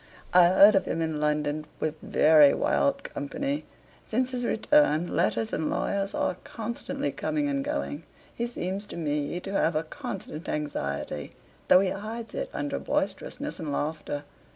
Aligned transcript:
I 0.33 0.47
heard 0.47 0.73
of 0.73 0.85
him 0.85 0.99
in 0.99 1.19
London 1.21 1.67
with 1.79 1.93
very 2.01 2.55
wild 2.55 3.03
company. 3.03 3.65
Since 4.07 4.31
his 4.31 4.45
return, 4.45 5.15
letters 5.15 5.53
and 5.53 5.69
lawyers 5.69 6.15
are 6.15 6.37
constantly 6.43 7.11
coming 7.11 7.47
and 7.47 7.63
going: 7.63 8.01
he 8.33 8.47
seems 8.47 8.87
to 8.87 8.97
me 8.97 9.39
to 9.41 9.51
have 9.53 9.75
a 9.75 9.83
constant 9.83 10.49
anxiety, 10.49 11.33
though 11.67 11.81
he 11.81 11.91
hides 11.91 12.33
it 12.33 12.49
under 12.51 12.79
boisterousness 12.79 13.59
and 13.59 13.71
laughter. 13.71 14.23